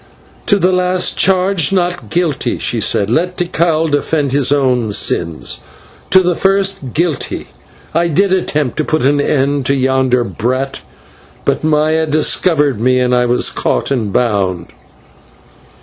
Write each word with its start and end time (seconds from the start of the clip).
"To 0.47 0.57
the 0.57 0.71
last 0.71 1.15
charge, 1.15 1.71
not 1.71 2.09
guilty," 2.09 2.57
she 2.57 2.81
said. 2.81 3.11
"Let 3.11 3.37
Tikal 3.37 3.87
defend 3.91 4.31
his 4.31 4.51
own 4.51 4.91
sins. 4.93 5.59
To 6.09 6.21
the 6.23 6.33
first, 6.35 6.95
guilty. 6.95 7.49
I 7.93 8.07
did 8.07 8.33
attempt 8.33 8.77
to 8.77 8.83
put 8.83 9.05
an 9.05 9.21
end 9.21 9.67
to 9.67 9.75
yonder 9.75 10.23
brat, 10.23 10.81
but 11.45 11.63
Maya 11.63 12.07
discovered 12.07 12.79
me, 12.81 12.99
and 12.99 13.13
I 13.13 13.27
was 13.27 13.51
caught 13.51 13.91
and 13.91 14.11
bound." 14.11 14.69